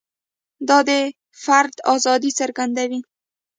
[0.67, 0.91] دا د
[1.43, 2.99] فرد ازادي څرګندوي.